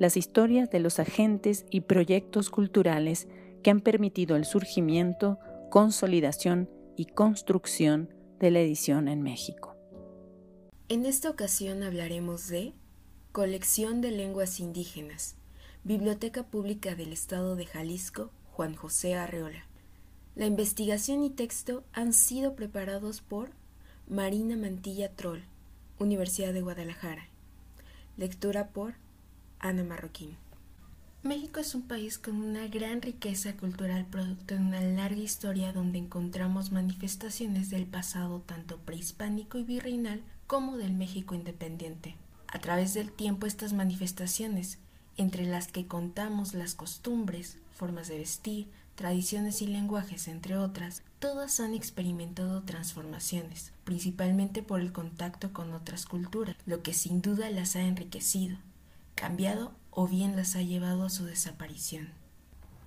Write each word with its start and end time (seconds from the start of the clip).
las 0.00 0.16
historias 0.16 0.70
de 0.70 0.80
los 0.80 0.98
agentes 0.98 1.66
y 1.70 1.82
proyectos 1.82 2.48
culturales 2.48 3.28
que 3.62 3.70
han 3.70 3.80
permitido 3.80 4.34
el 4.34 4.46
surgimiento, 4.46 5.38
consolidación 5.70 6.70
y 6.96 7.04
construcción 7.04 8.08
de 8.38 8.50
la 8.50 8.60
edición 8.60 9.08
en 9.08 9.20
México. 9.20 9.76
En 10.88 11.04
esta 11.04 11.28
ocasión 11.28 11.82
hablaremos 11.82 12.48
de 12.48 12.72
Colección 13.32 14.00
de 14.00 14.10
Lenguas 14.10 14.58
Indígenas, 14.58 15.36
Biblioteca 15.84 16.44
Pública 16.44 16.94
del 16.94 17.12
Estado 17.12 17.54
de 17.54 17.66
Jalisco, 17.66 18.30
Juan 18.52 18.74
José 18.74 19.16
Arreola. 19.16 19.66
La 20.34 20.46
investigación 20.46 21.22
y 21.22 21.28
texto 21.28 21.84
han 21.92 22.14
sido 22.14 22.54
preparados 22.54 23.20
por 23.20 23.50
Marina 24.08 24.56
Mantilla 24.56 25.14
Troll, 25.14 25.42
Universidad 25.98 26.54
de 26.54 26.62
Guadalajara. 26.62 27.28
Lectura 28.16 28.68
por 28.68 28.94
Ana 29.60 29.84
Marroquín. 29.84 30.36
México 31.22 31.60
es 31.60 31.74
un 31.74 31.82
país 31.82 32.18
con 32.18 32.36
una 32.36 32.66
gran 32.66 33.02
riqueza 33.02 33.54
cultural 33.54 34.06
producto 34.06 34.54
de 34.54 34.60
una 34.60 34.80
larga 34.80 35.20
historia 35.20 35.74
donde 35.74 35.98
encontramos 35.98 36.72
manifestaciones 36.72 37.68
del 37.68 37.84
pasado 37.84 38.40
tanto 38.40 38.78
prehispánico 38.78 39.58
y 39.58 39.64
virreinal 39.64 40.22
como 40.46 40.78
del 40.78 40.94
México 40.94 41.34
independiente. 41.34 42.16
A 42.48 42.58
través 42.58 42.94
del 42.94 43.12
tiempo 43.12 43.46
estas 43.46 43.74
manifestaciones, 43.74 44.78
entre 45.18 45.44
las 45.44 45.68
que 45.68 45.86
contamos 45.86 46.54
las 46.54 46.74
costumbres, 46.74 47.58
formas 47.76 48.08
de 48.08 48.16
vestir, 48.16 48.66
tradiciones 48.94 49.60
y 49.60 49.66
lenguajes, 49.66 50.26
entre 50.26 50.56
otras, 50.56 51.02
todas 51.18 51.60
han 51.60 51.74
experimentado 51.74 52.62
transformaciones, 52.62 53.72
principalmente 53.84 54.62
por 54.62 54.80
el 54.80 54.92
contacto 54.92 55.52
con 55.52 55.74
otras 55.74 56.06
culturas, 56.06 56.56
lo 56.64 56.82
que 56.82 56.94
sin 56.94 57.20
duda 57.20 57.50
las 57.50 57.76
ha 57.76 57.82
enriquecido 57.82 58.56
cambiado 59.20 59.72
o 59.90 60.08
bien 60.08 60.34
las 60.34 60.56
ha 60.56 60.62
llevado 60.62 61.04
a 61.04 61.10
su 61.10 61.26
desaparición. 61.26 62.08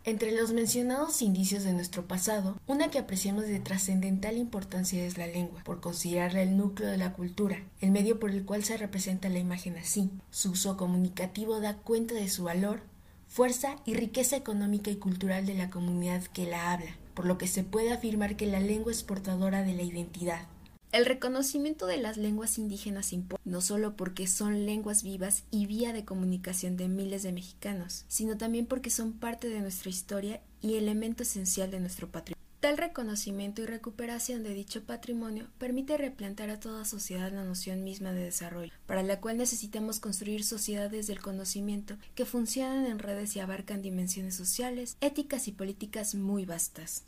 Entre 0.03 0.31
los 0.31 0.52
mencionados 0.52 1.22
indicios 1.22 1.64
de 1.64 1.73
nuestro 1.73 2.08
pasado, 2.08 2.58
una 2.66 2.90
que 2.90 2.98
apreciamos 2.98 3.45
de 3.45 3.59
trascendental 3.59 4.38
importancia 4.38 5.06
es 5.06 5.20
la 5.20 5.28
lengua, 5.28 5.62
por 5.64 5.80
considerarla 5.80 6.42
el 6.42 6.58
núcleo 6.58 6.90
de 6.90 6.98
la 6.98 7.14
cultura, 7.14 7.64
el 7.81 7.92
medio 7.92 8.20
por 8.20 8.31
el 8.31 8.45
cual 8.45 8.64
se 8.64 8.75
representa 8.78 9.30
la 9.30 9.38
imagen 9.38 9.78
así. 9.78 10.09
Su 10.31 10.52
uso 10.52 10.75
comunicativo 10.75 11.62
da 11.62 11.75
cuenta 11.75 12.16
de 12.16 12.28
su 12.28 12.45
valor, 12.45 12.81
fuerza 13.28 13.75
y 13.86 13.94
riqueza 13.94 14.36
económica 14.36 14.90
y 14.90 14.95
cultural 14.95 15.45
de 15.45 15.53
la 15.53 15.70
comunidad 15.70 16.23
que 16.23 16.47
la 16.47 16.73
habla, 16.73 16.97
por 17.14 17.25
lo 17.28 17.38
que 17.38 17.47
se 17.47 17.64
puede 17.64 17.94
afirmar 17.94 18.36
que 18.36 18.47
la 18.47 18.59
lengua 18.59 18.92
es 18.92 19.03
portadora 19.03 19.62
de 19.62 19.73
la 19.73 19.84
identidad, 19.84 20.47
el 20.94 21.05
reconocimiento 21.05 21.88
de 21.88 21.97
las 21.97 22.17
lenguas 22.17 22.59
indígenas 22.59 23.13
importa 23.13 23.41
no 23.45 23.61
solo 23.61 23.95
porque 23.95 24.27
son 24.27 24.67
lenguas 24.67 25.02
vivas 25.02 25.44
y 25.50 25.66
vía 25.66 25.91
de 25.91 26.05
comunicación 26.05 26.77
de 26.77 26.88
miles 26.88 27.23
de 27.23 27.33
mexicanos, 27.33 28.05
sino 28.08 28.38
también 28.38 28.67
porque 28.67 28.91
son 28.91 29.13
parte 29.13 29.50
de 29.50 29.59
nuestra 29.59 29.90
historia 29.90 30.41
y 30.62 30.75
elemento 30.75 31.23
esencial 31.23 31.72
de 31.72 31.79
nuestro 31.79 32.12
patrimonio. 32.12 32.44
Tal 32.59 32.78
reconocimiento 32.78 33.62
y 33.62 33.66
recuperación 33.66 34.44
de 34.44 34.53
dicho 34.53 34.84
patrimonio 34.84 35.47
permite 35.57 35.97
replantar 35.97 36.51
a 36.51 36.59
toda 36.59 36.85
sociedad 36.85 37.34
la 37.34 37.44
noción 37.44 37.84
misma 37.84 38.13
de 38.13 38.23
desarrollo, 38.23 38.72
para 38.85 39.01
la 39.01 39.19
cual 39.19 39.38
necesitamos 39.38 40.00
construir 40.00 40.45
sociedades 40.45 41.07
del 41.07 41.22
conocimiento 41.22 41.97
que 42.13 42.25
funcionan 42.25 42.85
en 42.85 43.00
redes 43.00 43.35
y 43.35 43.39
abarcan 43.39 43.81
dimensiones 43.81 44.35
sociales, 44.35 44.95
éticas 45.01 45.47
y 45.47 45.53
políticas 45.53 46.13
muy 46.13 46.45
vastas. 46.45 47.03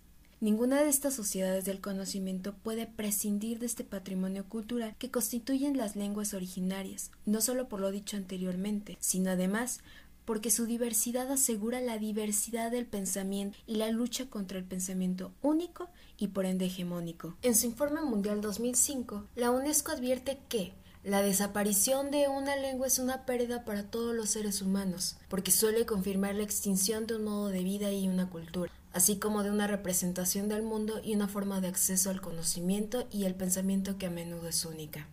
Ninguna 0.46 0.84
de 0.84 0.90
estas 0.90 1.16
sociedades 1.16 1.66
del 1.66 1.82
conocimiento 1.82 2.54
puede 2.54 2.86
prescindir 2.86 3.58
de 3.58 3.66
este 3.66 3.84
patrimonio 3.84 4.48
cultural 4.48 4.96
que 5.00 5.10
constituyen 5.10 5.76
las 5.76 5.96
lenguas 5.96 6.36
originarias, 6.36 7.10
no 7.26 7.42
solo 7.42 7.68
por 7.68 7.80
lo 7.80 7.90
dicho 7.90 8.16
anteriormente, 8.16 8.96
sino 9.00 9.32
además 9.32 9.80
porque 10.24 10.52
su 10.52 10.68
diversidad 10.68 11.32
asegura 11.32 11.82
la 11.82 11.98
diversidad 11.98 12.70
del 12.70 12.86
pensamiento 12.86 13.58
y 13.66 13.78
la 13.78 13.90
lucha 13.90 14.30
contra 14.30 14.60
el 14.60 14.66
pensamiento 14.66 15.32
único 15.42 15.90
y 16.20 16.28
por 16.28 16.46
ende 16.46 16.68
hegemónico. 16.68 17.36
En 17.42 17.56
su 17.56 17.66
informe 17.66 18.02
mundial 18.02 18.42
2005, 18.42 19.24
la 19.36 19.50
UNESCO 19.50 19.94
advierte 19.94 20.38
que 20.48 20.74
la 21.04 21.24
desaparición 21.24 22.12
de 22.12 22.28
una 22.28 22.56
lengua 22.56 22.86
es 22.86 23.00
una 23.00 23.26
pérdida 23.26 23.66
para 23.66 23.90
todos 23.90 24.14
los 24.14 24.30
seres 24.30 24.62
humanos, 24.62 25.18
porque 25.28 25.50
suele 25.50 25.88
confirmar 25.88 26.36
la 26.36 26.44
extinción 26.44 27.08
de 27.08 27.16
un 27.16 27.24
modo 27.24 27.48
de 27.48 27.64
vida 27.64 27.92
y 27.92 28.08
una 28.08 28.30
cultura 28.30 28.72
así 28.96 29.18
como 29.18 29.44
de 29.44 29.52
una 29.52 29.68
representación 29.68 30.48
del 30.48 30.64
mundo 30.64 31.02
y 31.04 31.14
una 31.16 31.28
forma 31.28 31.60
de 31.60 31.68
acceso 31.68 32.10
al 32.10 32.22
conocimiento 32.22 33.08
y 33.12 33.26
el 33.26 33.36
pensamiento 33.36 33.98
que 33.98 34.06
a 34.06 34.10
menudo 34.10 34.48
es 34.48 34.64
única. 34.64 35.06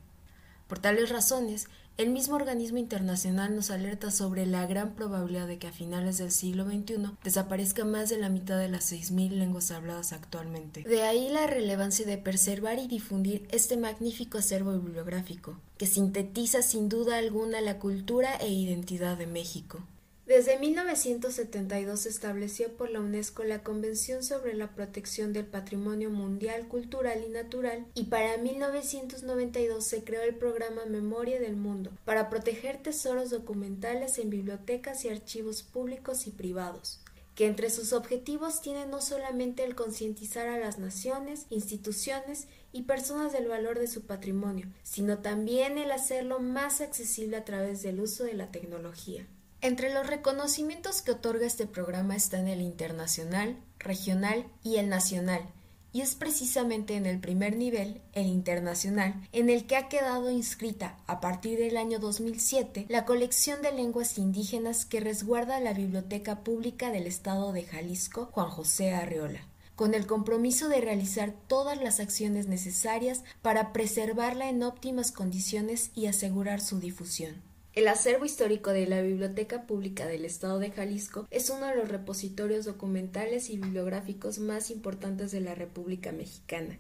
Por 0.69 0.79
tales 0.79 1.11
razones, 1.11 1.67
el 1.99 2.11
mismo 2.11 2.37
organismo 2.37 2.79
internacional 2.79 3.57
nos 3.57 3.71
alerta 3.71 4.13
sobre 4.13 4.47
la 4.47 4.67
gran 4.69 4.95
probabilidad 4.95 5.49
de 5.49 5.59
que 5.59 5.67
a 5.67 5.73
finales 5.73 6.17
del 6.19 6.31
siglo 6.31 6.65
XXI 6.65 7.11
desaparezca 7.25 7.85
más 7.85 8.09
de 8.09 8.19
la 8.19 8.29
mitad 8.29 8.57
de 8.57 8.69
las 8.69 8.93
6.000 8.93 9.31
lenguas 9.31 9.73
habladas 9.73 10.13
actualmente. 10.13 10.85
De 10.85 11.03
ahí 11.03 11.29
la 11.29 11.49
relevancia 11.49 12.07
de 12.07 12.19
preservar 12.19 12.79
y 12.79 12.87
difundir 12.87 13.49
este 13.51 13.77
magnífico 13.77 14.39
acervo 14.39 14.73
bibliográfico, 14.73 15.59
que 15.77 15.87
sintetiza 15.87 16.63
sin 16.63 16.89
duda 16.89 17.19
alguna 17.19 17.61
la 17.61 17.81
cultura 17.81 18.37
e 18.37 18.49
identidad 18.49 19.19
de 19.19 19.27
México. 19.27 19.81
Desde 20.27 20.57
1972 20.57 22.01
se 22.01 22.09
estableció 22.09 22.73
por 22.77 22.91
la 22.91 23.01
UNESCO 23.01 23.43
la 23.43 23.65
Convención 23.65 24.23
sobre 24.23 24.55
la 24.55 24.73
Protección 24.73 25.33
del 25.33 25.47
Patrimonio 25.47 26.11
Mundial 26.11 26.69
Cultural 26.69 27.25
y 27.27 27.29
Natural 27.29 27.85
y 27.95 28.05
para 28.05 28.37
1992 28.37 29.85
se 29.85 30.05
creó 30.05 30.23
el 30.23 30.37
programa 30.37 30.85
Memoria 30.87 31.41
del 31.41 31.57
Mundo 31.57 31.91
para 32.05 32.31
proteger 32.31 32.81
tesoros 32.81 33.31
documentales 33.31 34.17
en 34.19 34.31
bibliotecas 34.31 35.05
y 35.05 35.09
archivos 35.09 35.65
públicos 35.65 36.29
y 36.29 36.31
privados 36.31 37.01
que 37.35 37.47
entre 37.47 37.71
sus 37.71 37.93
objetivos 37.93 38.61
tiene 38.61 38.87
no 38.87 39.01
solamente 39.01 39.65
el 39.65 39.75
concientizar 39.75 40.49
a 40.49 40.59
las 40.59 40.79
naciones, 40.79 41.47
instituciones 41.51 42.47
y 42.73 42.83
personas 42.83 43.33
del 43.33 43.49
valor 43.49 43.79
de 43.79 43.89
su 43.89 44.03
patrimonio, 44.03 44.67
sino 44.83 45.19
también 45.19 45.79
el 45.79 45.91
hacerlo 45.91 46.41
más 46.41 46.81
accesible 46.81 47.39
a 47.39 47.45
través 47.45 47.83
del 47.83 48.01
uso 48.01 48.25
de 48.25 48.35
la 48.35 48.51
tecnología. 48.51 49.27
Entre 49.65 49.95
los 49.95 50.09
reconocimientos 50.09 51.03
que 51.03 51.13
otorga 51.13 51.47
este 51.47 51.69
programa 51.69 52.17
están 52.17 52.49
el 52.49 52.61
internacional, 52.61 53.57
regional 53.79 54.45
y 54.65 54.79
el 54.79 54.89
nacional, 54.89 55.49
y 55.93 56.01
es 56.01 56.17
precisamente 56.17 56.97
en 56.97 57.07
el 57.07 57.21
primer 57.21 57.55
nivel, 57.57 58.03
el 58.13 58.27
internacional, 58.27 59.15
en 59.31 59.51
el 59.51 59.69
que 59.69 59.77
ha 59.77 59.89
quedado 59.89 60.33
inscrita 60.33 60.99
a 61.07 61.21
partir 61.21 61.61
del 61.61 61.77
año 61.77 62.01
2007 62.01 62.87
la 62.89 63.05
colección 63.05 63.63
de 63.63 63.71
lenguas 63.71 64.19
indígenas 64.19 64.85
que 64.85 64.99
resguarda 64.99 65.61
la 65.61 65.75
Biblioteca 65.75 66.43
Pública 66.43 66.91
del 66.91 67.07
Estado 67.07 67.53
de 67.53 67.63
Jalisco 67.63 68.31
Juan 68.33 68.51
José 68.51 68.93
Arreola 68.93 69.47
con 69.77 69.95
el 69.95 70.07
compromiso 70.07 70.69
de 70.69 70.81
realizar 70.81 71.35
todas 71.47 71.81
las 71.81 72.01
acciones 72.01 72.49
necesarias 72.49 73.23
para 73.43 73.73
preservarla 73.73 74.49
en 74.49 74.65
óptimas 74.65 75.13
condiciones 75.13 75.93
y 75.95 76.07
asegurar 76.07 76.61
su 76.61 76.79
difusión. 76.79 77.52
El 77.75 77.89
acervo 77.89 78.27
histórico 78.27 78.71
de 78.71 78.87
la 78.87 79.01
Biblioteca 79.01 79.67
Pública 79.67 80.07
del 80.07 80.27
Estado 80.27 80.59
de 80.59 80.71
Jalisco 80.71 81.27
es 81.31 81.49
uno 81.49 81.69
de 81.69 81.77
los 81.77 81.89
repositorios 81.89 82.67
documentales 82.67 83.49
y 83.49 83.57
bibliográficos 83.57 84.39
más 84.41 84.71
importantes 84.71 85.33
de 85.33 85.41
la 85.41 85.55
República 85.55 86.13
Mexicana, 86.13 86.79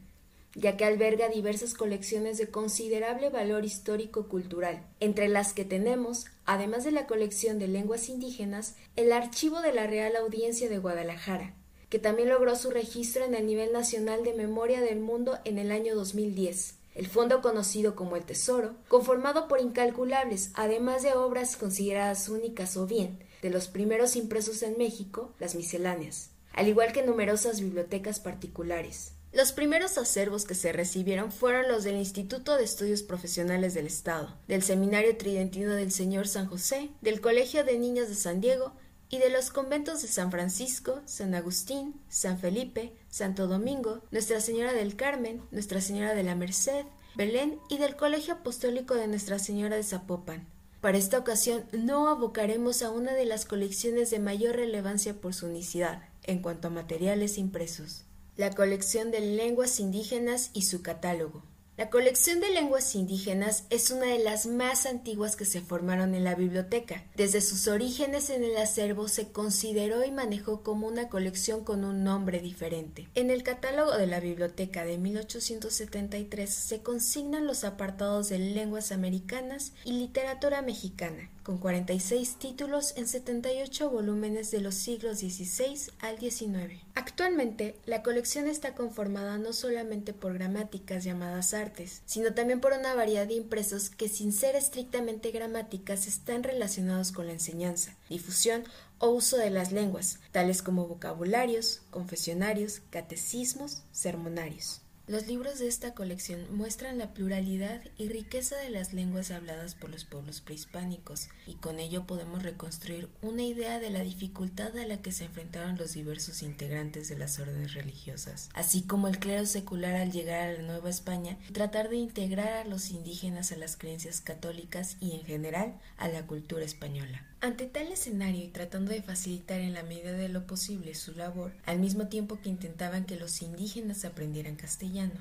ya 0.54 0.76
que 0.76 0.84
alberga 0.84 1.30
diversas 1.30 1.72
colecciones 1.72 2.36
de 2.36 2.50
considerable 2.50 3.30
valor 3.30 3.64
histórico-cultural, 3.64 4.86
entre 5.00 5.28
las 5.28 5.54
que 5.54 5.64
tenemos, 5.64 6.26
además 6.44 6.84
de 6.84 6.92
la 6.92 7.06
colección 7.06 7.58
de 7.58 7.68
lenguas 7.68 8.10
indígenas, 8.10 8.74
el 8.94 9.12
Archivo 9.12 9.62
de 9.62 9.72
la 9.72 9.86
Real 9.86 10.14
Audiencia 10.16 10.68
de 10.68 10.76
Guadalajara, 10.76 11.54
que 11.88 12.00
también 12.00 12.28
logró 12.28 12.54
su 12.54 12.70
registro 12.70 13.24
en 13.24 13.34
el 13.34 13.46
nivel 13.46 13.72
nacional 13.72 14.24
de 14.24 14.34
memoria 14.34 14.82
del 14.82 15.00
mundo 15.00 15.38
en 15.46 15.56
el 15.56 15.72
año 15.72 15.94
2010 15.94 16.81
el 16.94 17.06
fondo 17.06 17.40
conocido 17.40 17.94
como 17.94 18.16
el 18.16 18.24
Tesoro, 18.24 18.74
conformado 18.88 19.48
por 19.48 19.60
incalculables, 19.60 20.50
además 20.54 21.02
de 21.02 21.14
obras 21.14 21.56
consideradas 21.56 22.28
únicas 22.28 22.76
o 22.76 22.86
bien, 22.86 23.18
de 23.40 23.50
los 23.50 23.68
primeros 23.68 24.16
impresos 24.16 24.62
en 24.62 24.78
México, 24.78 25.32
las 25.38 25.54
misceláneas, 25.54 26.30
al 26.52 26.68
igual 26.68 26.92
que 26.92 27.02
numerosas 27.02 27.60
bibliotecas 27.60 28.20
particulares. 28.20 29.12
Los 29.32 29.52
primeros 29.52 29.96
acervos 29.96 30.44
que 30.44 30.54
se 30.54 30.72
recibieron 30.72 31.32
fueron 31.32 31.66
los 31.66 31.84
del 31.84 31.96
Instituto 31.96 32.56
de 32.56 32.64
Estudios 32.64 33.02
Profesionales 33.02 33.72
del 33.72 33.86
Estado, 33.86 34.36
del 34.46 34.62
Seminario 34.62 35.16
Tridentino 35.16 35.72
del 35.72 35.90
Señor 35.90 36.28
San 36.28 36.46
José, 36.46 36.90
del 37.00 37.22
Colegio 37.22 37.64
de 37.64 37.78
Niños 37.78 38.10
de 38.10 38.14
San 38.14 38.42
Diego 38.42 38.74
y 39.12 39.18
de 39.18 39.30
los 39.30 39.50
conventos 39.50 40.02
de 40.02 40.08
San 40.08 40.32
Francisco, 40.32 41.00
San 41.04 41.36
Agustín, 41.36 42.00
San 42.08 42.40
Felipe, 42.40 42.92
Santo 43.10 43.46
Domingo, 43.46 44.02
Nuestra 44.10 44.40
Señora 44.40 44.72
del 44.72 44.96
Carmen, 44.96 45.42
Nuestra 45.52 45.80
Señora 45.80 46.14
de 46.14 46.24
la 46.24 46.34
Merced, 46.34 46.86
Belén 47.14 47.60
y 47.68 47.78
del 47.78 47.94
Colegio 47.94 48.34
Apostólico 48.34 48.94
de 48.94 49.06
Nuestra 49.06 49.38
Señora 49.38 49.76
de 49.76 49.84
Zapopan. 49.84 50.48
Para 50.80 50.98
esta 50.98 51.18
ocasión 51.18 51.64
no 51.72 52.08
abocaremos 52.08 52.82
a 52.82 52.90
una 52.90 53.12
de 53.12 53.26
las 53.26 53.44
colecciones 53.44 54.10
de 54.10 54.18
mayor 54.18 54.56
relevancia 54.56 55.14
por 55.14 55.34
su 55.34 55.46
unicidad 55.46 56.02
en 56.24 56.40
cuanto 56.40 56.68
a 56.68 56.70
materiales 56.70 57.38
impresos 57.38 58.06
la 58.36 58.50
colección 58.50 59.10
de 59.10 59.20
lenguas 59.20 59.78
indígenas 59.78 60.50
y 60.54 60.62
su 60.62 60.82
catálogo. 60.82 61.42
La 61.82 61.90
colección 61.90 62.38
de 62.38 62.48
lenguas 62.50 62.94
indígenas 62.94 63.64
es 63.68 63.90
una 63.90 64.06
de 64.06 64.20
las 64.20 64.46
más 64.46 64.86
antiguas 64.86 65.34
que 65.34 65.44
se 65.44 65.60
formaron 65.60 66.14
en 66.14 66.22
la 66.22 66.36
biblioteca. 66.36 67.02
Desde 67.16 67.40
sus 67.40 67.66
orígenes 67.66 68.30
en 68.30 68.44
el 68.44 68.56
acervo 68.56 69.08
se 69.08 69.32
consideró 69.32 70.04
y 70.04 70.12
manejó 70.12 70.62
como 70.62 70.86
una 70.86 71.08
colección 71.08 71.64
con 71.64 71.84
un 71.84 72.04
nombre 72.04 72.38
diferente. 72.38 73.08
En 73.16 73.32
el 73.32 73.42
catálogo 73.42 73.96
de 73.96 74.06
la 74.06 74.20
biblioteca 74.20 74.84
de 74.84 74.96
1873 74.96 76.54
se 76.54 76.82
consignan 76.82 77.48
los 77.48 77.64
apartados 77.64 78.28
de 78.28 78.38
lenguas 78.38 78.92
americanas 78.92 79.72
y 79.84 79.94
literatura 79.94 80.62
mexicana, 80.62 81.30
con 81.42 81.58
46 81.58 82.36
títulos 82.36 82.94
en 82.96 83.08
78 83.08 83.90
volúmenes 83.90 84.50
de 84.50 84.60
los 84.60 84.74
siglos 84.74 85.18
XVI 85.18 85.92
al 86.00 86.18
XIX. 86.18 86.80
Actualmente, 86.94 87.76
la 87.84 88.02
colección 88.02 88.46
está 88.46 88.74
conformada 88.74 89.38
no 89.38 89.52
solamente 89.52 90.12
por 90.12 90.34
gramáticas 90.34 91.04
llamadas 91.04 91.54
artes, 91.54 92.02
sino 92.06 92.34
también 92.34 92.60
por 92.60 92.72
una 92.72 92.94
variedad 92.94 93.26
de 93.26 93.34
impresos 93.34 93.90
que 93.90 94.08
sin 94.08 94.32
ser 94.32 94.56
estrictamente 94.56 95.30
gramáticas 95.30 96.06
están 96.06 96.42
relacionados 96.42 97.12
con 97.12 97.26
la 97.26 97.32
enseñanza, 97.32 97.96
difusión 98.08 98.64
o 98.98 99.08
uso 99.10 99.36
de 99.36 99.50
las 99.50 99.72
lenguas, 99.72 100.20
tales 100.30 100.62
como 100.62 100.86
vocabularios, 100.86 101.82
confesionarios, 101.90 102.82
catecismos, 102.90 103.82
sermonarios. 103.90 104.80
Los 105.08 105.26
libros 105.26 105.58
de 105.58 105.66
esta 105.66 105.94
colección 105.94 106.46
muestran 106.56 106.96
la 106.96 107.12
pluralidad 107.12 107.82
y 107.98 108.08
riqueza 108.08 108.56
de 108.56 108.70
las 108.70 108.92
lenguas 108.92 109.32
habladas 109.32 109.74
por 109.74 109.90
los 109.90 110.04
pueblos 110.04 110.40
prehispánicos, 110.40 111.28
y 111.44 111.54
con 111.54 111.80
ello 111.80 112.06
podemos 112.06 112.44
reconstruir 112.44 113.08
una 113.20 113.42
idea 113.42 113.80
de 113.80 113.90
la 113.90 114.00
dificultad 114.00 114.78
a 114.78 114.86
la 114.86 115.02
que 115.02 115.10
se 115.10 115.24
enfrentaron 115.24 115.76
los 115.76 115.94
diversos 115.94 116.42
integrantes 116.42 117.08
de 117.08 117.18
las 117.18 117.40
órdenes 117.40 117.74
religiosas, 117.74 118.48
así 118.54 118.82
como 118.82 119.08
el 119.08 119.18
clero 119.18 119.44
secular 119.44 119.96
al 119.96 120.12
llegar 120.12 120.48
a 120.48 120.52
la 120.52 120.62
Nueva 120.62 120.90
España 120.90 121.36
y 121.48 121.52
tratar 121.52 121.88
de 121.88 121.96
integrar 121.96 122.52
a 122.52 122.64
los 122.64 122.90
indígenas 122.90 123.50
a 123.50 123.56
las 123.56 123.76
creencias 123.76 124.20
católicas 124.20 124.96
y 125.00 125.16
en 125.16 125.24
general 125.24 125.80
a 125.96 126.06
la 126.06 126.28
cultura 126.28 126.64
española. 126.64 127.31
Ante 127.42 127.66
tal 127.66 127.88
escenario 127.88 128.44
y 128.44 128.50
tratando 128.50 128.92
de 128.92 129.02
facilitar 129.02 129.58
en 129.58 129.74
la 129.74 129.82
medida 129.82 130.12
de 130.12 130.28
lo 130.28 130.46
posible 130.46 130.94
su 130.94 131.12
labor, 131.12 131.52
al 131.66 131.80
mismo 131.80 132.06
tiempo 132.06 132.38
que 132.40 132.48
intentaban 132.48 133.04
que 133.04 133.18
los 133.18 133.42
indígenas 133.42 134.04
aprendieran 134.04 134.54
castellano, 134.54 135.18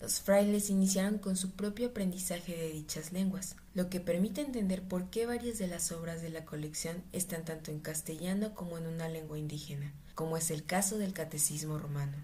los 0.00 0.20
frailes 0.20 0.68
iniciaron 0.68 1.18
con 1.18 1.36
su 1.36 1.52
propio 1.52 1.90
aprendizaje 1.90 2.56
de 2.56 2.72
dichas 2.72 3.12
lenguas, 3.12 3.54
lo 3.72 3.88
que 3.88 4.00
permite 4.00 4.40
entender 4.40 4.82
por 4.82 5.10
qué 5.10 5.26
varias 5.26 5.58
de 5.58 5.68
las 5.68 5.92
obras 5.92 6.22
de 6.22 6.30
la 6.30 6.44
colección 6.44 7.04
están 7.12 7.44
tanto 7.44 7.70
en 7.70 7.78
castellano 7.78 8.52
como 8.56 8.76
en 8.76 8.88
una 8.88 9.08
lengua 9.08 9.38
indígena, 9.38 9.92
como 10.16 10.36
es 10.36 10.50
el 10.50 10.64
caso 10.64 10.98
del 10.98 11.12
Catecismo 11.12 11.78
romano. 11.78 12.16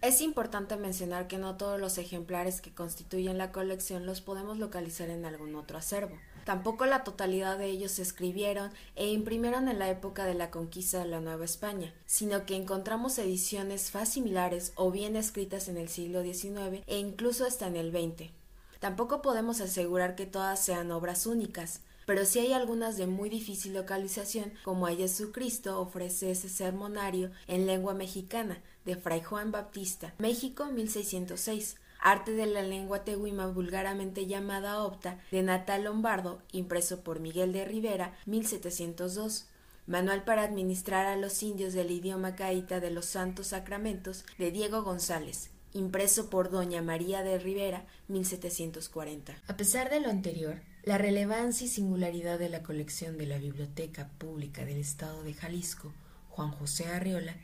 Es 0.00 0.20
importante 0.20 0.76
mencionar 0.76 1.26
que 1.26 1.38
no 1.38 1.56
todos 1.56 1.80
los 1.80 1.98
ejemplares 1.98 2.60
que 2.60 2.72
constituyen 2.72 3.36
la 3.36 3.50
colección 3.50 4.06
los 4.06 4.20
podemos 4.20 4.58
localizar 4.58 5.10
en 5.10 5.24
algún 5.24 5.56
otro 5.56 5.76
acervo. 5.76 6.16
Tampoco 6.46 6.86
la 6.86 7.02
totalidad 7.02 7.58
de 7.58 7.66
ellos 7.66 7.90
se 7.90 8.02
escribieron 8.02 8.70
e 8.94 9.08
imprimieron 9.10 9.66
en 9.66 9.80
la 9.80 9.90
época 9.90 10.24
de 10.24 10.34
la 10.34 10.52
conquista 10.52 11.00
de 11.00 11.06
la 11.06 11.20
Nueva 11.20 11.44
España, 11.44 11.92
sino 12.06 12.46
que 12.46 12.54
encontramos 12.54 13.18
ediciones 13.18 13.90
facimilares 13.90 14.72
o 14.76 14.92
bien 14.92 15.16
escritas 15.16 15.66
en 15.66 15.76
el 15.76 15.88
siglo 15.88 16.22
XIX 16.22 16.84
e 16.86 16.98
incluso 16.98 17.46
hasta 17.46 17.66
en 17.66 17.74
el 17.74 17.90
XX. 17.90 18.30
Tampoco 18.78 19.22
podemos 19.22 19.60
asegurar 19.60 20.14
que 20.14 20.24
todas 20.24 20.64
sean 20.64 20.92
obras 20.92 21.26
únicas, 21.26 21.80
pero 22.06 22.24
sí 22.24 22.38
hay 22.38 22.52
algunas 22.52 22.96
de 22.96 23.08
muy 23.08 23.28
difícil 23.28 23.74
localización, 23.74 24.52
como 24.62 24.86
a 24.86 24.94
Jesucristo 24.94 25.80
ofrece 25.80 26.30
ese 26.30 26.48
sermonario 26.48 27.32
en 27.48 27.66
lengua 27.66 27.92
mexicana 27.92 28.62
de 28.84 28.94
Fray 28.94 29.20
Juan 29.20 29.50
Baptista, 29.50 30.14
México 30.18 30.66
1606, 30.66 31.74
arte 32.00 32.32
de 32.32 32.46
la 32.46 32.62
lengua 32.62 33.04
tehuima 33.04 33.46
vulgarmente 33.46 34.26
llamada 34.26 34.82
opta, 34.82 35.18
de 35.30 35.42
Natal 35.42 35.84
Lombardo, 35.84 36.42
impreso 36.52 37.02
por 37.02 37.20
Miguel 37.20 37.52
de 37.52 37.64
Rivera, 37.64 38.14
1702. 38.26 39.48
Manual 39.86 40.24
para 40.24 40.42
administrar 40.42 41.06
a 41.06 41.16
los 41.16 41.42
indios 41.42 41.72
del 41.72 41.92
idioma 41.92 42.34
caíta 42.34 42.80
de 42.80 42.90
los 42.90 43.06
santos 43.06 43.48
sacramentos, 43.48 44.24
de 44.36 44.50
Diego 44.50 44.82
González, 44.82 45.50
impreso 45.72 46.28
por 46.28 46.50
Doña 46.50 46.82
María 46.82 47.22
de 47.22 47.38
Rivera, 47.38 47.86
1740. 48.08 49.36
A 49.46 49.56
pesar 49.56 49.88
de 49.90 50.00
lo 50.00 50.10
anterior, 50.10 50.60
la 50.82 50.98
relevancia 50.98 51.66
y 51.66 51.68
singularidad 51.68 52.38
de 52.38 52.48
la 52.48 52.62
colección 52.62 53.18
de 53.18 53.26
la 53.26 53.38
Biblioteca 53.38 54.08
Pública 54.18 54.64
del 54.64 54.78
Estado 54.78 55.22
de 55.22 55.34
Jalisco, 55.34 55.92
Juan 56.30 56.50
José 56.50 56.86
Arriola, 56.86 57.36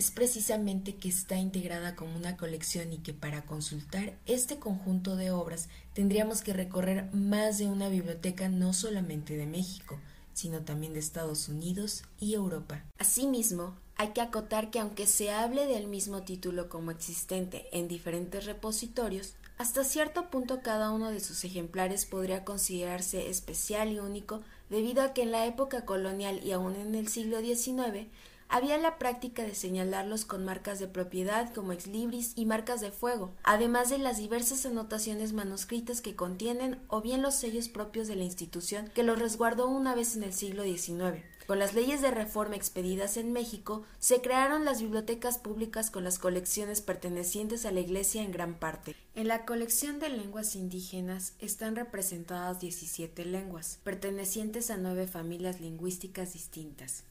es 0.00 0.10
precisamente 0.10 0.96
que 0.96 1.10
está 1.10 1.36
integrada 1.36 1.94
como 1.94 2.16
una 2.16 2.38
colección 2.38 2.90
y 2.90 3.00
que 3.00 3.12
para 3.12 3.42
consultar 3.42 4.14
este 4.24 4.58
conjunto 4.58 5.14
de 5.14 5.30
obras 5.30 5.68
tendríamos 5.92 6.40
que 6.40 6.54
recorrer 6.54 7.12
más 7.12 7.58
de 7.58 7.66
una 7.66 7.90
biblioteca 7.90 8.48
no 8.48 8.72
solamente 8.72 9.36
de 9.36 9.44
México, 9.44 10.00
sino 10.32 10.60
también 10.60 10.94
de 10.94 11.00
Estados 11.00 11.50
Unidos 11.50 12.04
y 12.18 12.32
Europa. 12.32 12.82
Asimismo, 12.96 13.76
hay 13.96 14.12
que 14.12 14.22
acotar 14.22 14.70
que 14.70 14.78
aunque 14.78 15.06
se 15.06 15.32
hable 15.32 15.66
del 15.66 15.86
mismo 15.86 16.22
título 16.22 16.70
como 16.70 16.92
existente 16.92 17.66
en 17.70 17.86
diferentes 17.86 18.46
repositorios, 18.46 19.34
hasta 19.58 19.84
cierto 19.84 20.30
punto 20.30 20.62
cada 20.62 20.92
uno 20.92 21.10
de 21.10 21.20
sus 21.20 21.44
ejemplares 21.44 22.06
podría 22.06 22.46
considerarse 22.46 23.28
especial 23.28 23.92
y 23.92 23.98
único 23.98 24.40
debido 24.70 25.02
a 25.02 25.12
que 25.12 25.24
en 25.24 25.32
la 25.32 25.44
época 25.44 25.84
colonial 25.84 26.40
y 26.42 26.52
aún 26.52 26.76
en 26.76 26.94
el 26.94 27.08
siglo 27.08 27.40
XIX 27.40 28.08
había 28.50 28.76
la 28.78 28.98
práctica 28.98 29.42
de 29.42 29.54
señalarlos 29.54 30.24
con 30.24 30.44
marcas 30.44 30.78
de 30.78 30.88
propiedad 30.88 31.52
como 31.54 31.72
ex 31.72 31.86
libris 31.86 32.32
y 32.36 32.46
marcas 32.46 32.80
de 32.80 32.90
fuego, 32.90 33.32
además 33.42 33.90
de 33.90 33.98
las 33.98 34.18
diversas 34.18 34.66
anotaciones 34.66 35.32
manuscritas 35.32 36.00
que 36.00 36.16
contienen 36.16 36.78
o 36.88 37.00
bien 37.00 37.22
los 37.22 37.34
sellos 37.34 37.68
propios 37.68 38.08
de 38.08 38.16
la 38.16 38.24
institución 38.24 38.90
que 38.94 39.02
los 39.02 39.18
resguardó 39.18 39.68
una 39.68 39.94
vez 39.94 40.16
en 40.16 40.24
el 40.24 40.34
siglo 40.34 40.64
XIX. 40.64 41.24
Con 41.46 41.58
las 41.58 41.74
leyes 41.74 42.00
de 42.00 42.12
reforma 42.12 42.54
expedidas 42.54 43.16
en 43.16 43.32
México, 43.32 43.82
se 43.98 44.20
crearon 44.20 44.64
las 44.64 44.80
bibliotecas 44.80 45.38
públicas 45.38 45.90
con 45.90 46.04
las 46.04 46.20
colecciones 46.20 46.80
pertenecientes 46.80 47.66
a 47.66 47.72
la 47.72 47.80
Iglesia 47.80 48.22
en 48.22 48.30
gran 48.30 48.54
parte. 48.54 48.94
En 49.16 49.26
la 49.26 49.44
colección 49.46 49.98
de 49.98 50.10
lenguas 50.10 50.54
indígenas 50.54 51.34
están 51.40 51.74
representadas 51.74 52.60
17 52.60 53.24
lenguas, 53.24 53.80
pertenecientes 53.82 54.70
a 54.70 54.76
nueve 54.76 55.08
familias 55.08 55.60
lingüísticas 55.60 56.34
distintas. 56.34 57.02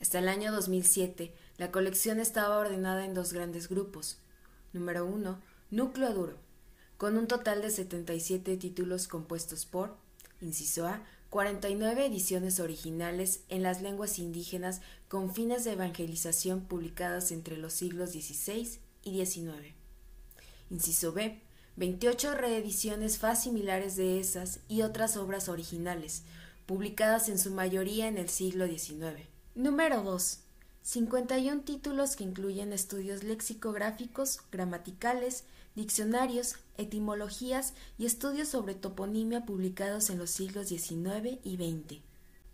Hasta 0.00 0.18
el 0.18 0.28
año 0.28 0.50
2007, 0.50 1.34
la 1.58 1.70
colección 1.70 2.20
estaba 2.20 2.56
ordenada 2.56 3.04
en 3.04 3.12
dos 3.12 3.34
grandes 3.34 3.68
grupos. 3.68 4.18
Número 4.72 5.04
1. 5.04 5.38
Núcleo 5.70 6.14
duro, 6.14 6.36
con 6.96 7.18
un 7.18 7.28
total 7.28 7.60
de 7.60 7.70
77 7.70 8.56
títulos 8.56 9.08
compuestos 9.08 9.66
por, 9.66 9.96
inciso 10.40 10.86
A, 10.86 11.04
49 11.28 12.06
ediciones 12.06 12.60
originales 12.60 13.42
en 13.50 13.62
las 13.62 13.82
lenguas 13.82 14.18
indígenas 14.18 14.80
con 15.06 15.34
fines 15.34 15.64
de 15.64 15.72
evangelización 15.72 16.62
publicadas 16.62 17.30
entre 17.30 17.58
los 17.58 17.74
siglos 17.74 18.12
XVI 18.12 18.80
y 19.04 19.24
XIX. 19.24 19.74
Inciso 20.70 21.12
B, 21.12 21.42
28 21.76 22.34
reediciones 22.34 23.18
facimilares 23.18 23.96
de 23.96 24.18
esas 24.18 24.60
y 24.66 24.80
otras 24.82 25.16
obras 25.18 25.48
originales, 25.48 26.22
publicadas 26.64 27.28
en 27.28 27.38
su 27.38 27.50
mayoría 27.50 28.08
en 28.08 28.16
el 28.16 28.28
siglo 28.30 28.66
XIX. 28.66 29.29
Número 29.56 30.04
2. 30.04 30.38
51 30.82 31.62
títulos 31.62 32.14
que 32.14 32.22
incluyen 32.22 32.72
estudios 32.72 33.24
lexicográficos, 33.24 34.38
gramaticales, 34.52 35.42
diccionarios, 35.74 36.54
etimologías 36.78 37.74
y 37.98 38.06
estudios 38.06 38.48
sobre 38.48 38.76
toponimia 38.76 39.44
publicados 39.44 40.08
en 40.08 40.18
los 40.18 40.30
siglos 40.30 40.68
XIX 40.68 41.40
y 41.42 41.56
XX. 41.56 42.00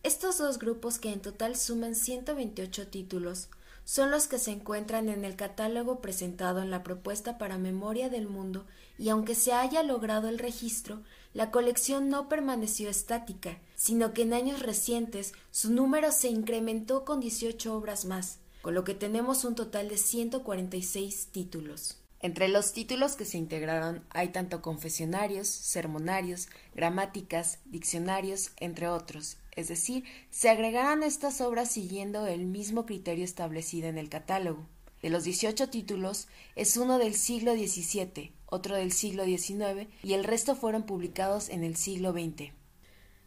Estos 0.04 0.38
dos 0.38 0.58
grupos, 0.58 0.98
que 0.98 1.12
en 1.12 1.20
total 1.20 1.56
suman 1.56 1.94
128 1.94 2.88
títulos, 2.88 3.50
son 3.86 4.10
los 4.10 4.26
que 4.26 4.40
se 4.40 4.50
encuentran 4.50 5.08
en 5.08 5.24
el 5.24 5.36
catálogo 5.36 6.00
presentado 6.00 6.60
en 6.60 6.72
la 6.72 6.82
propuesta 6.82 7.38
para 7.38 7.56
Memoria 7.56 8.08
del 8.10 8.26
Mundo 8.26 8.66
y 8.98 9.10
aunque 9.10 9.36
se 9.36 9.52
haya 9.52 9.84
logrado 9.84 10.28
el 10.28 10.40
registro, 10.40 11.02
la 11.32 11.52
colección 11.52 12.08
no 12.08 12.28
permaneció 12.28 12.90
estática, 12.90 13.58
sino 13.76 14.12
que 14.12 14.22
en 14.22 14.34
años 14.34 14.60
recientes 14.60 15.34
su 15.52 15.72
número 15.72 16.10
se 16.10 16.28
incrementó 16.28 17.04
con 17.04 17.20
18 17.20 17.76
obras 17.76 18.06
más, 18.06 18.40
con 18.60 18.74
lo 18.74 18.82
que 18.82 18.94
tenemos 18.94 19.44
un 19.44 19.54
total 19.54 19.88
de 19.88 19.98
146 19.98 21.28
títulos. 21.30 21.98
Entre 22.18 22.48
los 22.48 22.72
títulos 22.72 23.14
que 23.14 23.24
se 23.24 23.38
integraron 23.38 24.04
hay 24.10 24.30
tanto 24.30 24.62
confesionarios, 24.62 25.46
sermonarios, 25.46 26.48
gramáticas, 26.74 27.60
diccionarios, 27.66 28.50
entre 28.56 28.88
otros, 28.88 29.36
es 29.56 29.68
decir, 29.68 30.04
se 30.30 30.50
agregarán 30.50 31.02
estas 31.02 31.40
obras 31.40 31.70
siguiendo 31.70 32.26
el 32.26 32.46
mismo 32.46 32.86
criterio 32.86 33.24
establecido 33.24 33.88
en 33.88 33.98
el 33.98 34.08
catálogo. 34.08 34.66
De 35.02 35.10
los 35.10 35.24
18 35.24 35.68
títulos, 35.68 36.28
es 36.54 36.76
uno 36.76 36.98
del 36.98 37.14
siglo 37.14 37.54
XVII, 37.54 38.32
otro 38.46 38.76
del 38.76 38.92
siglo 38.92 39.24
XIX 39.24 39.88
y 40.02 40.12
el 40.14 40.24
resto 40.24 40.54
fueron 40.54 40.84
publicados 40.84 41.48
en 41.48 41.64
el 41.64 41.76
siglo 41.76 42.12
XX. 42.12 42.52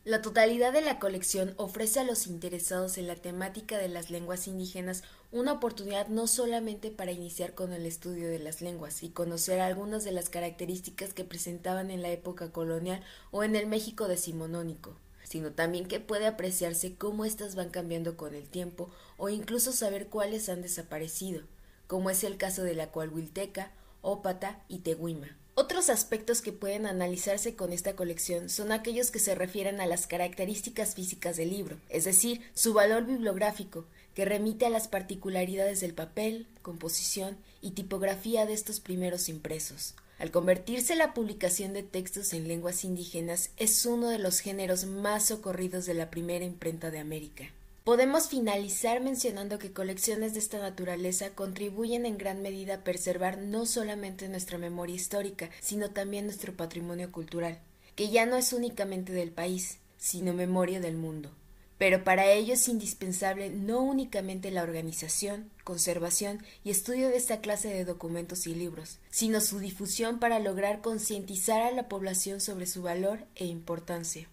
La 0.05 0.21
totalidad 0.21 0.71
de 0.71 0.81
la 0.81 0.97
colección 0.97 1.53
ofrece 1.57 1.99
a 1.99 2.03
los 2.03 2.25
interesados 2.25 2.97
en 2.97 3.05
la 3.05 3.15
temática 3.15 3.77
de 3.77 3.89
las 3.89 4.09
lenguas 4.09 4.47
indígenas 4.47 5.03
una 5.31 5.51
oportunidad 5.53 6.07
no 6.07 6.25
solamente 6.25 6.89
para 6.89 7.11
iniciar 7.11 7.53
con 7.53 7.73
el 7.73 7.85
estudio 7.85 8.29
de 8.29 8.39
las 8.39 8.61
lenguas 8.61 9.03
y 9.03 9.09
conocer 9.09 9.59
algunas 9.59 10.03
de 10.03 10.11
las 10.11 10.29
características 10.29 11.13
que 11.13 11.25
presentaban 11.25 11.91
en 11.91 12.01
la 12.01 12.09
época 12.09 12.51
colonial 12.51 13.03
o 13.31 13.43
en 13.43 13.55
el 13.55 13.67
México 13.67 14.07
decimonónico, 14.07 14.95
sino 15.29 15.51
también 15.51 15.85
que 15.87 15.99
puede 15.99 16.25
apreciarse 16.25 16.95
cómo 16.95 17.23
éstas 17.23 17.53
van 17.53 17.69
cambiando 17.69 18.17
con 18.17 18.33
el 18.33 18.49
tiempo 18.49 18.89
o 19.17 19.29
incluso 19.29 19.71
saber 19.71 20.07
cuáles 20.07 20.49
han 20.49 20.63
desaparecido, 20.63 21.43
como 21.85 22.09
es 22.09 22.23
el 22.23 22.37
caso 22.37 22.63
de 22.63 22.73
la 22.73 22.91
Coahuilteca, 22.91 23.71
Ópata 24.01 24.63
y 24.67 24.79
Tehuima. 24.79 25.37
Otros 25.53 25.89
aspectos 25.89 26.41
que 26.41 26.51
pueden 26.51 26.87
analizarse 26.87 27.55
con 27.55 27.73
esta 27.73 27.95
colección 27.95 28.49
son 28.49 28.71
aquellos 28.71 29.11
que 29.11 29.19
se 29.19 29.35
refieren 29.35 29.81
a 29.81 29.85
las 29.85 30.07
características 30.07 30.95
físicas 30.95 31.37
del 31.37 31.51
libro, 31.51 31.77
es 31.89 32.05
decir, 32.05 32.41
su 32.55 32.73
valor 32.73 33.05
bibliográfico, 33.05 33.85
que 34.15 34.25
remite 34.25 34.65
a 34.65 34.69
las 34.69 34.87
particularidades 34.87 35.79
del 35.81 35.93
papel, 35.93 36.47
composición 36.63 37.37
y 37.61 37.71
tipografía 37.71 38.47
de 38.47 38.53
estos 38.53 38.79
primeros 38.79 39.29
impresos. 39.29 39.93
Al 40.19 40.31
convertirse 40.31 40.97
la 40.97 41.13
publicación 41.13 41.71
de 41.71 41.81
textos 41.81 42.33
en 42.33 42.49
lenguas 42.49 42.83
indígenas 42.83 43.51
es 43.55 43.85
uno 43.85 44.09
de 44.09 44.19
los 44.19 44.41
géneros 44.41 44.83
más 44.85 45.27
socorridos 45.27 45.85
de 45.85 45.93
la 45.93 46.09
primera 46.09 46.43
imprenta 46.43 46.91
de 46.91 46.99
América. 46.99 47.45
Podemos 47.85 48.27
finalizar 48.27 48.99
mencionando 48.99 49.59
que 49.59 49.71
colecciones 49.71 50.33
de 50.33 50.39
esta 50.39 50.59
naturaleza 50.59 51.29
contribuyen 51.29 52.05
en 52.05 52.17
gran 52.17 52.41
medida 52.41 52.75
a 52.75 52.83
preservar 52.83 53.37
no 53.37 53.65
solamente 53.65 54.27
nuestra 54.27 54.57
memoria 54.57 54.97
histórica, 54.97 55.49
sino 55.61 55.91
también 55.91 56.25
nuestro 56.25 56.53
patrimonio 56.53 57.13
cultural, 57.13 57.57
que 57.95 58.09
ya 58.09 58.25
no 58.25 58.35
es 58.35 58.51
únicamente 58.51 59.13
del 59.13 59.31
país, 59.31 59.77
sino 59.97 60.33
memoria 60.33 60.81
del 60.81 60.97
mundo. 60.97 61.31
Pero 61.79 62.03
para 62.03 62.29
ello 62.31 62.53
es 62.53 62.67
indispensable 62.67 63.49
no 63.49 63.79
únicamente 63.79 64.51
la 64.51 64.63
organización, 64.63 65.49
conservación 65.63 66.43
y 66.63 66.71
estudio 66.71 67.07
de 67.07 67.15
esta 67.15 67.39
clase 67.39 67.69
de 67.69 67.85
documentos 67.85 68.45
y 68.47 68.53
libros, 68.53 68.99
sino 69.09 69.39
su 69.39 69.59
difusión 69.59 70.19
para 70.19 70.39
lograr 70.39 70.81
concientizar 70.81 71.63
a 71.63 71.71
la 71.71 71.87
población 71.87 72.41
sobre 72.41 72.67
su 72.67 72.81
valor 72.81 73.25
e 73.35 73.45
importancia. 73.45 74.27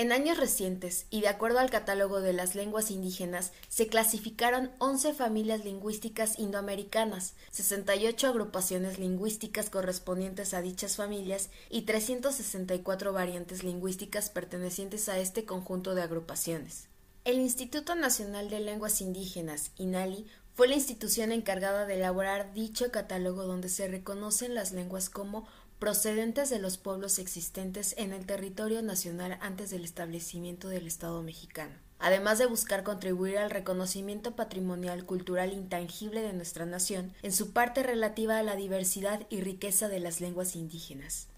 En 0.00 0.12
años 0.12 0.38
recientes, 0.38 1.04
y 1.10 1.20
de 1.20 1.28
acuerdo 1.28 1.58
al 1.58 1.68
catálogo 1.68 2.22
de 2.22 2.32
las 2.32 2.54
lenguas 2.54 2.90
indígenas, 2.90 3.52
se 3.68 3.86
clasificaron 3.86 4.70
11 4.78 5.12
familias 5.12 5.62
lingüísticas 5.66 6.38
indoamericanas, 6.38 7.34
68 7.50 8.28
agrupaciones 8.28 8.98
lingüísticas 8.98 9.68
correspondientes 9.68 10.54
a 10.54 10.62
dichas 10.62 10.96
familias 10.96 11.50
y 11.68 11.82
364 11.82 13.12
variantes 13.12 13.62
lingüísticas 13.62 14.30
pertenecientes 14.30 15.10
a 15.10 15.18
este 15.18 15.44
conjunto 15.44 15.94
de 15.94 16.00
agrupaciones. 16.00 16.88
El 17.26 17.38
Instituto 17.38 17.94
Nacional 17.94 18.48
de 18.48 18.60
Lenguas 18.60 19.02
Indígenas, 19.02 19.72
INALI, 19.76 20.24
fue 20.54 20.68
la 20.68 20.74
institución 20.74 21.32
encargada 21.32 21.86
de 21.86 21.96
elaborar 21.96 22.52
dicho 22.54 22.90
catálogo 22.90 23.44
donde 23.44 23.68
se 23.68 23.88
reconocen 23.88 24.54
las 24.54 24.72
lenguas 24.72 25.10
como 25.10 25.46
procedentes 25.80 26.50
de 26.50 26.58
los 26.58 26.76
pueblos 26.76 27.18
existentes 27.18 27.94
en 27.96 28.12
el 28.12 28.26
territorio 28.26 28.82
nacional 28.82 29.38
antes 29.40 29.70
del 29.70 29.82
establecimiento 29.82 30.68
del 30.68 30.86
Estado 30.86 31.22
mexicano, 31.22 31.72
además 31.98 32.38
de 32.38 32.44
buscar 32.44 32.84
contribuir 32.84 33.38
al 33.38 33.50
reconocimiento 33.50 34.36
patrimonial 34.36 35.06
cultural 35.06 35.54
intangible 35.54 36.20
de 36.20 36.34
nuestra 36.34 36.66
nación 36.66 37.14
en 37.22 37.32
su 37.32 37.52
parte 37.52 37.82
relativa 37.82 38.38
a 38.38 38.42
la 38.42 38.56
diversidad 38.56 39.26
y 39.30 39.40
riqueza 39.40 39.88
de 39.88 40.00
las 40.00 40.20
lenguas 40.20 40.54
indígenas. 40.54 41.28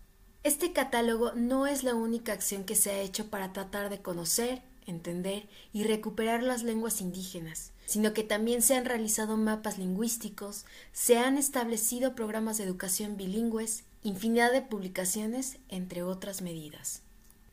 Este 0.42 0.72
catálogo 0.72 1.30
no 1.36 1.68
es 1.68 1.84
la 1.84 1.94
única 1.94 2.32
acción 2.32 2.64
que 2.64 2.74
se 2.74 2.90
ha 2.90 2.98
hecho 2.98 3.28
para 3.30 3.52
tratar 3.52 3.90
de 3.90 4.02
conocer, 4.02 4.60
entender 4.86 5.48
y 5.72 5.84
recuperar 5.84 6.42
las 6.42 6.64
lenguas 6.64 7.00
indígenas, 7.00 7.70
sino 7.86 8.12
que 8.12 8.24
también 8.24 8.60
se 8.62 8.74
han 8.74 8.86
realizado 8.86 9.36
mapas 9.36 9.78
lingüísticos, 9.78 10.64
se 10.92 11.16
han 11.16 11.38
establecido 11.38 12.16
programas 12.16 12.58
de 12.58 12.64
educación 12.64 13.16
bilingües 13.16 13.84
infinidad 14.02 14.50
de 14.52 14.62
publicaciones, 14.62 15.58
entre 15.68 16.02
otras 16.02 16.42
medidas. 16.42 17.02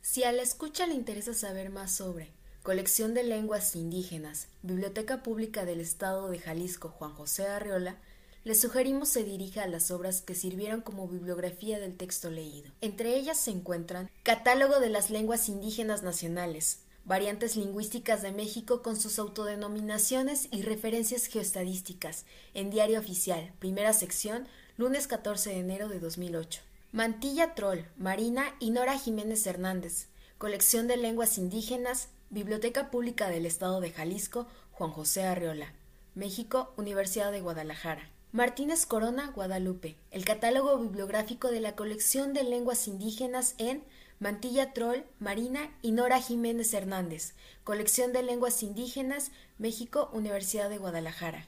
Si 0.01 0.23
a 0.23 0.31
la 0.31 0.41
escucha 0.41 0.87
le 0.87 0.95
interesa 0.95 1.33
saber 1.33 1.69
más 1.69 1.91
sobre 1.91 2.31
Colección 2.63 3.13
de 3.13 3.23
Lenguas 3.23 3.75
Indígenas, 3.75 4.47
Biblioteca 4.63 5.21
Pública 5.21 5.65
del 5.65 5.79
Estado 5.79 6.27
de 6.29 6.39
Jalisco 6.39 6.89
Juan 6.89 7.13
José 7.13 7.47
Arreola, 7.47 7.97
le 8.43 8.55
sugerimos 8.55 9.09
se 9.09 9.23
dirija 9.23 9.63
a 9.63 9.67
las 9.67 9.91
obras 9.91 10.21
que 10.21 10.33
sirvieron 10.33 10.81
como 10.81 11.07
bibliografía 11.07 11.79
del 11.79 11.95
texto 11.95 12.31
leído. 12.31 12.71
Entre 12.81 13.15
ellas 13.15 13.37
se 13.37 13.51
encuentran 13.51 14.09
Catálogo 14.23 14.79
de 14.79 14.89
las 14.89 15.09
Lenguas 15.11 15.49
Indígenas 15.49 16.01
Nacionales, 16.01 16.79
variantes 17.05 17.55
lingüísticas 17.55 18.21
de 18.21 18.31
México 18.31 18.81
con 18.81 18.99
sus 18.99 19.19
autodenominaciones 19.19 20.47
y 20.51 20.63
referencias 20.63 21.25
geoestadísticas, 21.25 22.25
en 22.53 22.69
Diario 22.69 22.99
Oficial, 22.99 23.51
primera 23.59 23.93
sección, 23.93 24.47
lunes 24.79 25.07
14 25.07 25.49
de 25.49 25.59
enero 25.59 25.89
de 25.89 25.99
2008. 25.99 26.61
Mantilla 26.93 27.53
Troll, 27.53 27.79
Marina 27.97 28.55
y 28.61 28.69
Nora 28.69 28.97
Jiménez 28.97 29.45
Hernández. 29.45 30.07
Colección 30.37 30.87
de 30.87 30.95
lenguas 30.95 31.37
indígenas, 31.37 32.07
Biblioteca 32.29 32.89
Pública 32.89 33.27
del 33.27 33.45
Estado 33.45 33.81
de 33.81 33.91
Jalisco, 33.91 34.47
Juan 34.71 34.91
José 34.91 35.23
Arreola. 35.23 35.73
México, 36.15 36.71
Universidad 36.77 37.33
de 37.33 37.41
Guadalajara. 37.41 38.09
Martínez 38.31 38.85
Corona, 38.85 39.33
Guadalupe. 39.35 39.97
El 40.11 40.23
catálogo 40.23 40.77
bibliográfico 40.77 41.51
de 41.51 41.59
la 41.59 41.75
colección 41.75 42.31
de 42.31 42.43
lenguas 42.43 42.87
indígenas 42.87 43.55
en 43.57 43.83
Mantilla 44.21 44.71
Troll, 44.71 45.03
Marina 45.19 45.75
y 45.81 45.91
Nora 45.91 46.21
Jiménez 46.21 46.73
Hernández. 46.73 47.33
Colección 47.65 48.13
de 48.13 48.23
lenguas 48.23 48.63
indígenas, 48.63 49.33
México, 49.57 50.09
Universidad 50.13 50.69
de 50.69 50.77
Guadalajara. 50.77 51.47